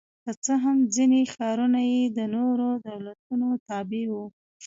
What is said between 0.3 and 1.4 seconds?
څه هم ځیني